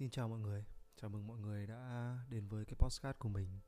[0.00, 0.64] Xin chào mọi người,
[0.96, 3.60] chào mừng mọi người đã đến với cái podcast của mình.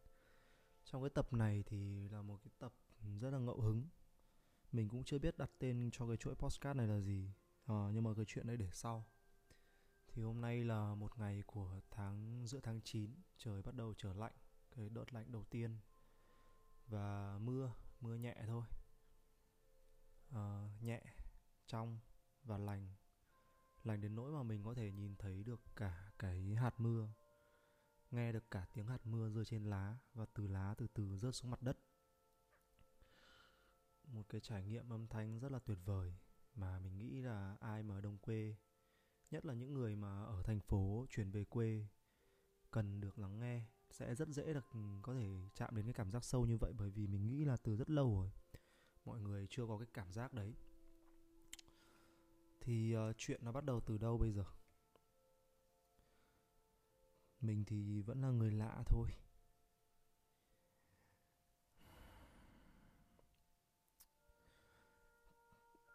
[0.84, 2.74] Trong cái tập này thì là một cái tập
[3.20, 3.88] rất là ngẫu hứng.
[4.72, 7.32] Mình cũng chưa biết đặt tên cho cái chuỗi podcast này là gì
[7.64, 9.06] à, Nhưng mà cái chuyện đấy để sau.
[10.08, 14.12] Thì hôm nay là một ngày của tháng giữa tháng 9 Trời bắt đầu trở
[14.12, 14.34] lạnh,
[14.70, 15.78] cái đợt lạnh đầu tiên.
[16.86, 18.64] Và mưa, mưa nhẹ thôi.
[20.30, 21.02] À, Nhẹ,
[21.66, 21.98] trong
[22.42, 22.94] và lành
[23.84, 27.08] lành đến nỗi mà mình có thể nhìn thấy được cả cái hạt mưa.
[28.10, 31.34] Nghe được cả tiếng hạt mưa rơi trên lá và từ lá từ từ rớt
[31.34, 31.78] xuống mặt đất.
[34.04, 36.14] Một cái trải nghiệm âm thanh rất là tuyệt vời
[36.54, 38.56] mà mình nghĩ là ai mà ở đông quê,
[39.30, 41.86] nhất là những người mà ở thành phố chuyển về quê,
[42.70, 46.10] cần được lắng nghe sẽ rất dễ được ừ, có thể chạm đến cái cảm
[46.10, 48.30] giác sâu như vậy bởi vì mình nghĩ là từ rất lâu rồi.
[49.04, 50.54] Mọi người chưa có cái cảm giác đấy
[52.64, 54.44] thì uh, chuyện nó bắt đầu từ đâu bây giờ?
[57.40, 59.08] Mình thì vẫn là người lạ thôi.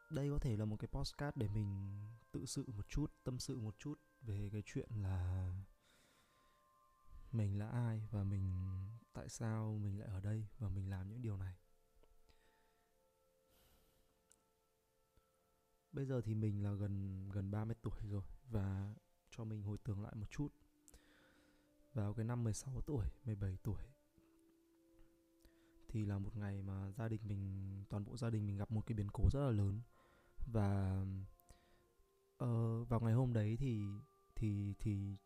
[0.09, 1.99] Đây có thể là một cái postcard để mình
[2.31, 5.51] tự sự một chút tâm sự một chút về cái chuyện là
[7.31, 8.51] mình là ai và mình
[9.13, 11.55] tại sao mình lại ở đây và mình làm những điều này.
[15.97, 18.95] Bây giờ thì mình là gần gần 30 tuổi rồi và
[19.31, 20.47] cho mình hồi tưởng lại một chút.
[21.93, 23.81] Vào cái năm 16 tuổi, 17 tuổi
[25.87, 28.85] thì là một ngày mà gia đình mình toàn bộ gia đình mình gặp một
[28.85, 29.81] cái biến cố rất là lớn
[30.53, 31.01] và
[32.43, 33.81] uh, vào ngày hôm đấy thì
[34.35, 35.17] thì thì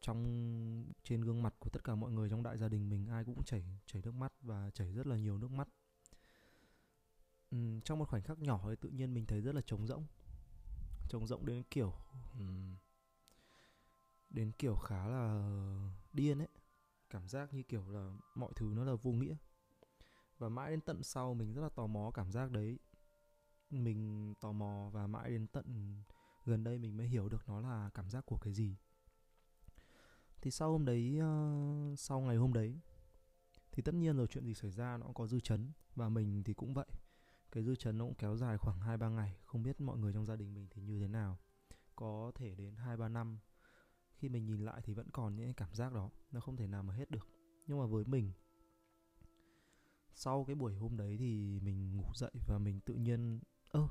[0.00, 3.24] trong trên gương mặt của tất cả mọi người trong đại gia đình mình ai
[3.24, 5.68] cũng chảy chảy nước mắt và chảy rất là nhiều nước mắt
[7.52, 10.06] Ừ, trong một khoảnh khắc nhỏ thì tự nhiên mình thấy rất là trống rỗng.
[11.08, 11.94] Trống rỗng đến kiểu
[12.38, 12.44] ừ,
[14.30, 15.44] đến kiểu khá là
[16.12, 16.48] điên ấy.
[17.10, 19.36] Cảm giác như kiểu là mọi thứ nó là vô nghĩa.
[20.38, 22.78] Và mãi đến tận sau mình rất là tò mò cảm giác đấy.
[23.70, 25.96] Mình tò mò và mãi đến tận
[26.44, 28.76] gần đây mình mới hiểu được nó là cảm giác của cái gì.
[30.40, 32.80] Thì sau hôm đấy uh, sau ngày hôm đấy
[33.72, 35.72] thì tất nhiên rồi chuyện gì xảy ra nó cũng có dư chấn.
[35.94, 36.86] Và mình thì cũng vậy
[37.52, 40.12] cái dư chấn nó cũng kéo dài khoảng 2 3 ngày, không biết mọi người
[40.12, 41.38] trong gia đình mình thì như thế nào.
[41.96, 43.38] Có thể đến 2 3 năm
[44.14, 46.82] khi mình nhìn lại thì vẫn còn những cảm giác đó, nó không thể nào
[46.82, 47.28] mà hết được.
[47.66, 48.32] Nhưng mà với mình
[50.14, 53.88] sau cái buổi hôm đấy thì mình ngủ dậy và mình tự nhiên ơ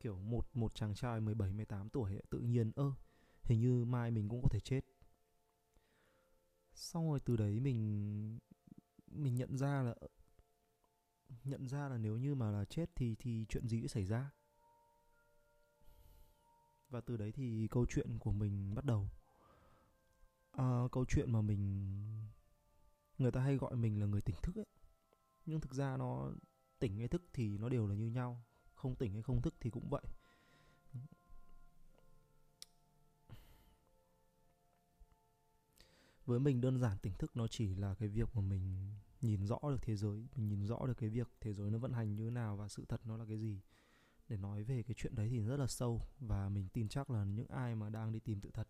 [0.00, 2.92] kiểu một một chàng trai 17 18 tuổi ấy, tự nhiên ơ
[3.42, 4.80] hình như mai mình cũng có thể chết.
[6.74, 8.38] Xong rồi từ đấy mình
[9.06, 9.94] mình nhận ra là
[11.46, 14.30] nhận ra là nếu như mà là chết thì thì chuyện gì sẽ xảy ra?
[16.88, 19.10] Và từ đấy thì câu chuyện của mình bắt đầu.
[20.52, 21.92] À, câu chuyện mà mình
[23.18, 24.66] người ta hay gọi mình là người tỉnh thức ấy.
[25.46, 26.32] Nhưng thực ra nó
[26.78, 28.44] tỉnh hay thức thì nó đều là như nhau.
[28.74, 30.02] Không tỉnh hay không thức thì cũng vậy.
[36.24, 39.58] Với mình đơn giản tỉnh thức nó chỉ là cái việc mà mình nhìn rõ
[39.62, 42.24] được thế giới, mình nhìn rõ được cái việc thế giới nó vận hành như
[42.24, 43.60] thế nào và sự thật nó là cái gì.
[44.28, 47.24] Để nói về cái chuyện đấy thì rất là sâu và mình tin chắc là
[47.24, 48.68] những ai mà đang đi tìm sự thật,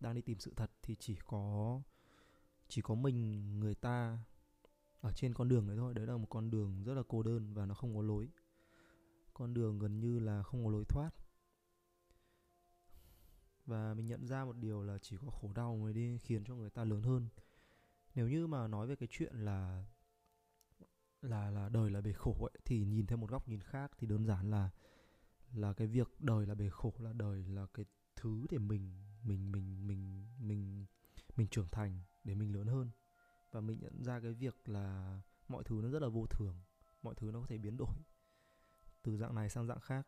[0.00, 1.80] đang đi tìm sự thật thì chỉ có
[2.68, 4.18] chỉ có mình, người ta
[5.00, 5.94] ở trên con đường đấy thôi.
[5.94, 8.28] Đấy là một con đường rất là cô đơn và nó không có lối.
[9.34, 11.10] Con đường gần như là không có lối thoát.
[13.66, 16.54] Và mình nhận ra một điều là chỉ có khổ đau mới đi khiến cho
[16.54, 17.28] người ta lớn hơn
[18.16, 19.84] nếu như mà nói về cái chuyện là
[21.22, 24.06] là là đời là bể khổ ấy, thì nhìn theo một góc nhìn khác thì
[24.06, 24.70] đơn giản là
[25.52, 27.84] là cái việc đời là bể khổ là đời là cái
[28.16, 30.86] thứ để mình mình mình mình mình
[31.36, 32.90] mình trưởng thành để mình lớn hơn.
[33.52, 36.60] Và mình nhận ra cái việc là mọi thứ nó rất là vô thường,
[37.02, 37.94] mọi thứ nó có thể biến đổi
[39.02, 40.06] từ dạng này sang dạng khác.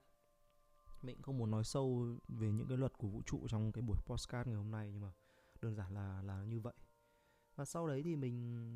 [1.03, 3.99] Mình không muốn nói sâu về những cái luật của vũ trụ trong cái buổi
[4.07, 5.13] podcast ngày hôm nay nhưng mà
[5.63, 6.75] đơn giản là là như vậy
[7.59, 8.67] và sau đấy thì mình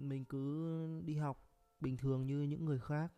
[0.00, 1.48] mình cứ đi học
[1.80, 3.12] bình thường như những người khác.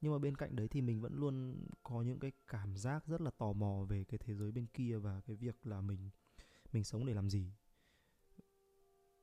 [0.00, 3.20] Nhưng mà bên cạnh đấy thì mình vẫn luôn có những cái cảm giác rất
[3.20, 6.10] là tò mò về cái thế giới bên kia và cái việc là mình
[6.72, 7.52] mình sống để làm gì.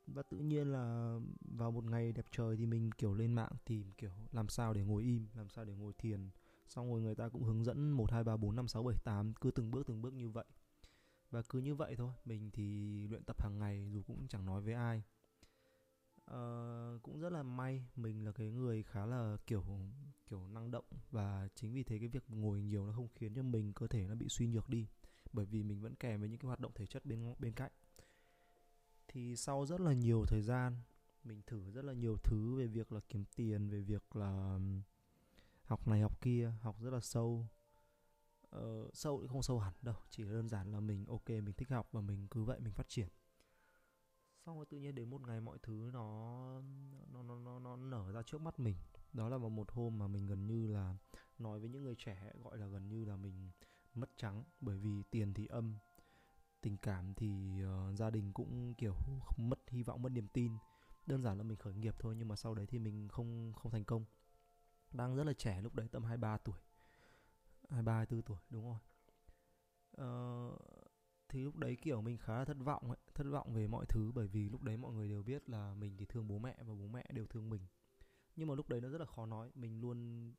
[0.08, 3.92] Và tự nhiên là vào một ngày đẹp trời thì mình, kiểu, lên mạng tìm,
[3.92, 6.30] kiểu, làm sao để ngồi im, làm sao để ngồi thiền.
[6.68, 9.34] Xong rồi người ta cũng hướng dẫn một, hai, ba, bốn, năm, sáu, bảy, tám,
[9.34, 10.46] cứ từng bước từng bước như vậy
[11.32, 14.62] và cứ như vậy thôi mình thì luyện tập hàng ngày dù cũng chẳng nói
[14.62, 15.04] với ai.
[16.32, 19.64] Uh, cũng rất là may mình là cái người khá là kiểu
[20.28, 23.44] kiểu năng động và chính vì thế cái việc ngồi nhiều nó không khiến cho
[23.44, 24.88] mình cơ thể nó bị suy nhược đi
[25.34, 27.72] bởi vì mình vẫn kèm với những cái hoạt động thể chất bên bên cạnh.
[29.08, 30.78] Thì sau rất là nhiều thời gian
[31.24, 34.60] mình thử rất là nhiều thứ về việc là kiếm tiền về việc là
[35.64, 37.48] học này học kia học rất là sâu
[38.58, 41.70] uh, sâu thì không sâu hẳn đâu chỉ đơn giản là mình ok mình thích
[41.70, 43.08] học và mình cứ vậy mình phát triển.
[44.46, 46.62] Xong rồi tự nhiên đến một ngày mọi thứ nó
[47.12, 48.76] nó nó nó, nó nở ra trước mắt mình.
[49.14, 50.96] Đó là vào một hôm mà mình gần như là
[51.38, 53.52] nói với những người trẻ gọi là gần như là mình
[53.94, 54.44] mất trắng.
[54.62, 55.76] Bởi vì tiền thì âm
[56.62, 58.96] tình cảm thì uh, gia đình cũng kiểu
[59.38, 60.52] mất hy vọng mất niềm tin.
[61.06, 63.72] Đơn giản là mình khởi nghiệp thôi nhưng mà sau đấy thì mình không không
[63.72, 64.06] thành công.
[64.92, 66.56] Đang rất là trẻ lúc đấy tầm 23 tuổi.
[67.70, 68.80] 23 24 tuổi đúng rồi.
[69.92, 70.52] Ờ,
[71.30, 74.12] thì lúc đấy kiểu mình khá là thất vọng ấy, thất vọng về mọi thứ
[74.16, 76.74] bởi vì lúc đấy mọi người đều biết là mình thì thương bố mẹ và
[76.74, 77.62] bố mẹ đều thương mình.
[78.36, 80.32] Nhưng mà lúc đấy nó rất là khó nói mình luôn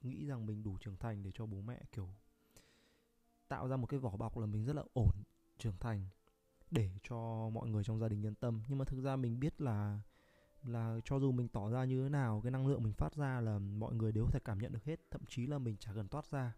[0.00, 2.08] nghĩ rằng mình đủ trưởng thành để cho bố mẹ kiểu
[3.48, 5.12] tạo ra một cái vỏ bọc là mình rất là ổn
[5.58, 6.06] trưởng thành
[6.70, 8.62] để cho mọi người trong gia đình yên tâm.
[8.68, 10.00] Nhưng mà thực ra mình biết là
[10.64, 13.40] là cho dù mình tỏ ra như thế nào, cái năng lượng mình phát ra
[13.40, 15.00] là mọi người đều có thể cảm nhận được hết.
[15.10, 16.56] Thậm chí là mình chả cần toát ra.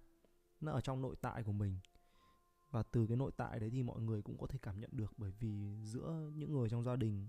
[0.60, 1.78] Nó ở trong nội tại của mình.
[2.70, 5.12] Và từ cái nội tại đấy thì mọi người cũng có thể cảm nhận được.
[5.16, 7.28] Bởi vì giữa những người trong gia đình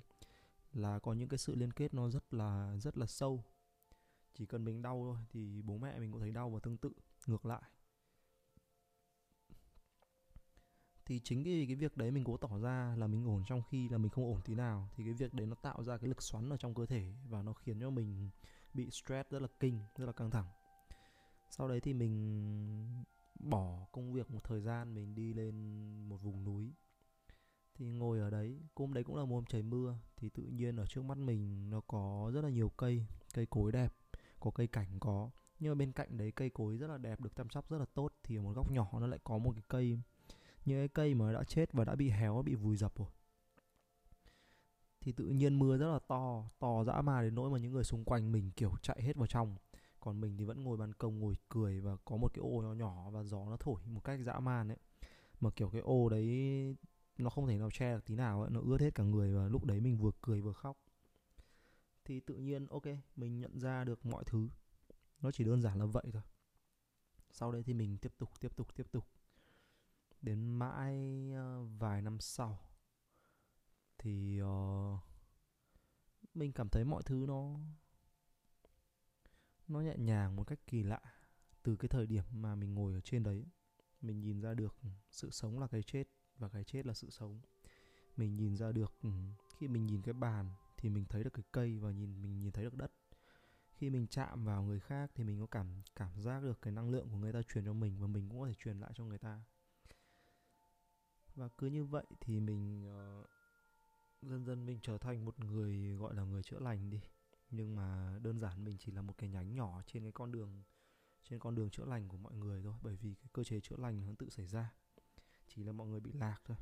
[0.74, 3.44] là có những cái sự liên kết nó rất là rất là sâu.
[4.33, 6.91] Chỉ cần mình đau thôi thì bố mẹ mình cũng thấy đau và tương tự.
[7.27, 7.62] Ngược lại
[11.07, 13.89] thì chính cái cái việc đấy mình cố tỏ ra là mình ổn trong khi
[13.89, 14.89] là mình không ổn tí nào.
[14.95, 17.42] Thì cái việc đấy nó tạo ra cái lực xoắn ở trong cơ thể và
[17.42, 18.30] nó khiến cho mình
[18.74, 20.45] bị stress rất là kinh, rất là căng thẳng.
[21.50, 23.04] Sau đấy thì mình
[23.39, 25.56] bỏ công việc một thời gian, mình đi lên
[26.09, 26.74] một vùng núi.
[27.75, 30.75] Thì ngồi ở đấy hôm đấy cũng là một hôm trời mưa, thì tự nhiên
[30.75, 33.94] ở trước mắt mình nó có rất là nhiều cây cây cối đẹp,
[34.39, 35.30] có cây cảnh có.
[35.59, 37.86] Nhưng mà bên cạnh đấy cây cối rất là đẹp, được chăm sóc rất là
[37.94, 40.01] tốt, thì ở một góc nhỏ nó lại có một cái cây
[40.67, 43.07] những cái cây mà đã chết và đã bị héo, bị vùi dập rồi.
[45.01, 47.83] Thì tự nhiên mưa rất là to to dã man đến nỗi mà những người
[47.83, 49.55] xung quanh mình, kiểu, chạy hết vào trong.
[49.99, 52.73] Còn mình thì vẫn ngồi ban công, ngồi cười và có một cái ô nhỏ
[52.73, 54.77] nhỏ và gió nó thổi một cách dã man ấy.
[55.39, 56.75] Mà, kiểu, cái ô đấy
[57.17, 59.47] nó không thể nào che được tí nào ấy, nó ướt hết cả người và
[59.47, 60.77] lúc đấy mình vừa cười vừa khóc.
[62.05, 62.83] Thì tự nhiên, ok,
[63.15, 64.49] mình nhận ra được mọi thứ.
[65.21, 66.21] Nó chỉ đơn giản là vậy thôi.
[67.29, 69.05] Sau đấy thì mình tiếp tục tiếp tục tiếp tục
[70.21, 72.59] đến mãi ờ, vài năm sau
[73.97, 74.99] thì uh,
[76.33, 77.59] mình cảm thấy mọi thứ nó
[79.67, 81.01] nó nhẹ nhàng một cách kỳ lạ
[81.63, 83.45] từ cái thời điểm mà mình ngồi ở trên đấy.
[84.01, 84.75] Mình nhìn ra được
[85.11, 86.03] sự sống là cái chết
[86.37, 87.41] và cái chết là sự sống.
[88.17, 89.09] Mình nhìn ra được ừ,
[89.57, 92.51] khi mình nhìn cái bàn thì mình thấy được cái cây và nhìn mình nhìn
[92.51, 92.91] thấy được đất.
[93.71, 96.89] Khi mình chạm vào người khác thì mình có cảm cảm giác được cái năng
[96.89, 99.03] lượng của người ta truyền cho mình và mình cũng có thể truyền lại cho
[99.03, 99.41] người ta
[101.37, 103.29] và cứ như vậy thì mình uh,
[104.21, 107.01] dần dần mình trở thành một người gọi là người chữa lành đi.
[107.49, 110.63] Nhưng mà đơn giản mình chỉ là một cái nhánh nhỏ trên cái con đường
[111.23, 112.73] trên con đường chữa lành của mọi người thôi.
[112.81, 114.73] Bởi vì cái cơ chế chữa lành nó tự xảy ra.
[115.47, 116.57] Chỉ là mọi người bị lạc thôi.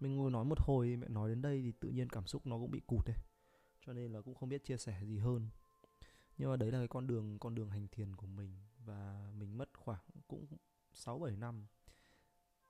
[0.00, 2.58] Mình ngồi nói một hồi mẹ nói đến đây thì tự nhiên cảm xúc nó
[2.58, 3.16] cũng bị cụt đấy
[3.86, 5.48] cho nên là cũng không biết chia sẻ gì hơn.
[6.38, 9.58] Nhưng mà đấy là cái con đường con đường hành thiền của mình và mình
[9.58, 10.46] mất khoảng cũng
[10.92, 11.66] 6 7 năm.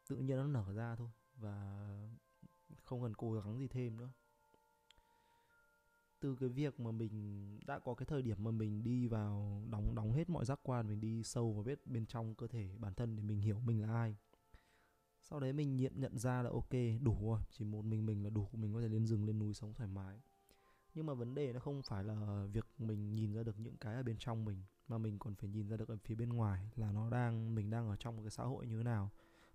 [0.08, 1.88] Tự nhiên nó nở ra thôi và
[2.82, 4.10] không cần cố gắng gì thêm nữa.
[6.20, 9.94] Từ cái việc mà mình, đã có cái thời điểm mà mình đi vào, đóng
[9.94, 12.94] đóng hết mọi giác quan, mình đi sâu vào biết bên trong cơ thể bản
[12.94, 14.16] thân để mình hiểu mình là ai.
[15.20, 18.30] Sau đấy mình nhận nhận ra là ok, đủ rồi, chỉ một mình mình là
[18.30, 20.20] đủ, mình có thể lên rừng, lên núi sống thoải mái
[20.96, 23.94] nhưng mà vấn đề nó không phải là việc mình nhìn ra được những cái
[23.94, 26.70] ở bên trong mình mà mình còn phải nhìn ra được ở phía bên ngoài
[26.76, 29.10] là nó đang mình đang ở trong một cái xã hội như thế nào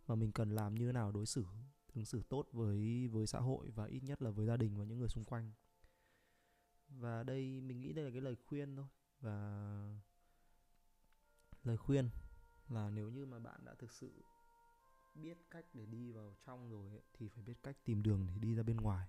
[0.05, 1.45] và mình cần làm như thế nào đối xử
[1.95, 4.85] ứng xử tốt với với xã hội và ít nhất là với gia đình và
[4.85, 5.51] những người xung quanh.
[6.87, 8.85] Và đây mình nghĩ đây là cái lời khuyên thôi.
[9.19, 9.99] Và
[11.63, 12.09] lời khuyên
[12.69, 14.23] là nếu như mà bạn đã thực sự
[15.15, 18.33] biết cách để đi vào trong rồi ấy, thì phải biết cách tìm đường để
[18.39, 19.07] đi ra bên ngoài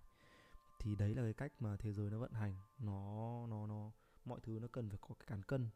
[0.82, 2.54] thì đấy là cái cách mà thế giới nó vận hành.
[2.78, 3.90] Nó nó nó,
[4.24, 5.68] mọi thứ nó cần phải có cái cán cân.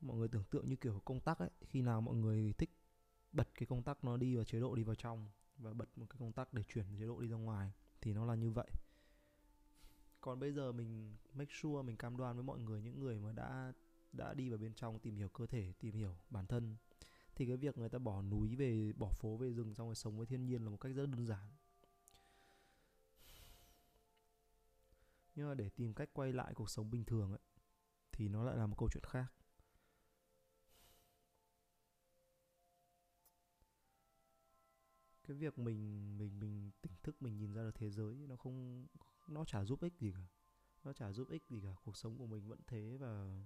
[0.00, 2.70] Mọi người tưởng tượng như kiểu công tắc ấy, khi nào mọi người thích
[3.32, 6.06] bật cái công tắc nó đi vào chế độ đi vào trong và bật một
[6.10, 8.70] cái công tắc để chuyển chế độ đi ra ngoài, thì nó là như vậy.
[10.20, 13.32] Còn bây giờ mình make sure, mình cam đoan với mọi người, những người mà
[13.32, 13.72] đã
[14.12, 16.76] đã đi vào bên trong tìm hiểu cơ thể, tìm hiểu bản thân,
[17.34, 20.16] thì cái việc người ta bỏ núi về, bỏ phố về rừng xong rồi sống
[20.16, 21.48] với thiên nhiên là một cách rất đơn giản.
[25.34, 27.40] nhưng mà để tìm cách quay lại cuộc sống bình thường ấy,
[28.12, 29.32] thì nó lại là một câu chuyện khác.
[35.24, 38.86] Cái việc mình mình mình tỉnh thức, mình nhìn ra được thế giới nó không,
[39.28, 40.26] nó chả giúp ích gì cả.
[40.84, 43.42] Nó chả giúp ích gì cả, cuộc sống của mình vẫn thế và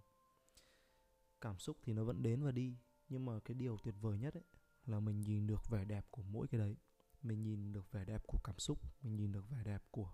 [1.41, 2.79] cảm xúc thì nó vẫn đến và đi.
[3.09, 4.45] Nhưng mà cái điều tuyệt vời nhất ấy,
[4.85, 6.77] là mình nhìn được vẻ đẹp của mỗi cái đấy.
[7.23, 10.13] Mình nhìn được vẻ đẹp của cảm xúc, mình nhìn được vẻ đẹp của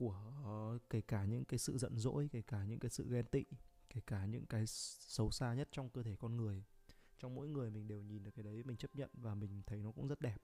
[0.00, 3.44] của, kể cả những cái sự giận dỗi, kể cả những cái sự ghen tị,
[3.88, 6.64] kể cả những cái xấu xa nhất trong cơ thể con người.
[7.18, 9.82] Trong mỗi người mình đều nhìn được cái đấy, mình chấp nhận và mình thấy
[9.82, 10.36] nó cũng rất đẹp.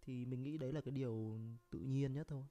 [0.00, 2.44] Thì mình nghĩ đấy là cái điều tự nhiên nhất thôi.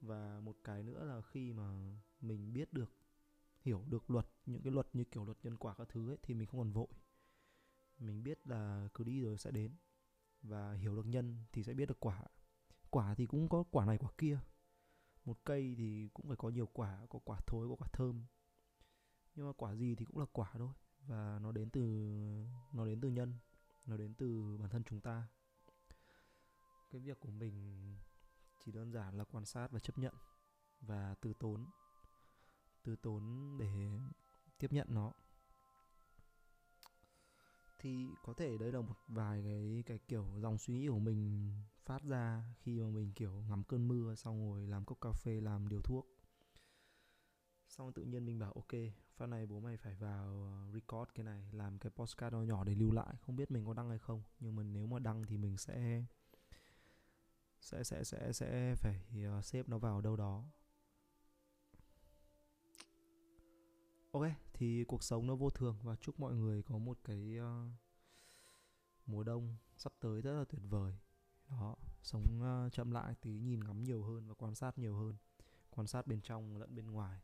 [0.00, 2.92] Và một cái nữa là khi mà mình biết được,
[3.60, 6.34] hiểu được luật, những cái luật như kiểu luật nhân quả các thứ ấy, thì
[6.34, 6.88] mình không còn vội.
[7.98, 9.72] Mình biết là cứ đi rồi sẽ đến.
[10.42, 12.24] Và hiểu được nhân thì sẽ biết được quả.
[12.90, 14.38] Quả thì cũng có quả này quả kia
[15.24, 18.24] một cây thì cũng phải có nhiều quả, có quả thối, có quả thơm.
[19.34, 20.72] Nhưng mà quả gì thì cũng là quả thôi,
[21.06, 21.82] và nó đến từ,
[22.72, 23.38] nó đến từ nhân,
[23.86, 25.28] nó đến từ bản thân chúng ta.
[26.90, 27.96] Cái việc của mình
[28.64, 30.14] chỉ đơn giản là quan sát và chấp nhận
[30.80, 31.66] và từ tốn
[32.82, 33.68] từ tốn để
[34.58, 35.12] tiếp nhận nó.
[37.78, 41.52] Thì có thể đây là một vài cái cái kiểu dòng suy nghĩ của mình
[41.90, 45.40] phát ra khi mà mình kiểu ngắm cơn mưa xong rồi làm cốc cà phê
[45.40, 46.06] làm điều thuốc.
[47.68, 48.72] Xong tự nhiên mình bảo ok
[49.16, 52.64] phát này bố mày phải vào ờ, record cái này làm cái postcard nhỏ nhỏ
[52.64, 54.22] để lưu lại không biết mình có đăng hay không.
[54.40, 56.04] Nhưng mà nếu mà đăng thì mình sẽ
[57.60, 60.44] sẽ sẽ sẽ sẽ phải ờ, xếp nó vào đâu đó.
[64.12, 67.72] Ok thì cuộc sống nó vô thường và chúc mọi người có một cái uh,
[69.06, 70.94] mùa đông sắp tới rất là tuyệt vời
[71.50, 75.16] đó sống uh, chậm lại tí nhìn ngắm nhiều hơn và quan sát nhiều hơn
[75.70, 77.20] quan sát bên trong lẫn bên ngoài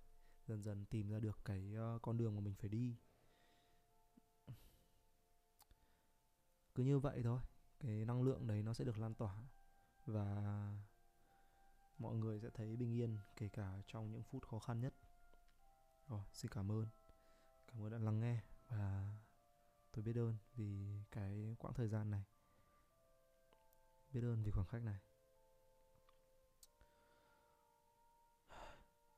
[0.47, 2.97] dần dần tìm ra được cái uh, con đường mà mình phải đi.
[6.75, 7.40] Cứ như vậy thôi
[7.80, 9.37] cái năng lượng đấy nó sẽ được lan tỏa
[10.06, 10.73] và
[11.99, 14.95] mọi người sẽ thấy bình yên kể cả trong những phút khó khăn nhất.
[16.09, 16.87] Rồi xin cảm ơn.
[17.66, 19.16] Cảm ơn đã lắng nghe và
[19.92, 22.25] tôi biết ơn vì cái quãng thời gian này
[24.10, 25.00] biết ơn vì khoảng khách này.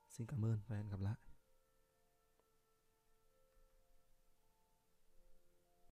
[0.09, 1.28] Xin cảm ơn và hẹn gặp lại.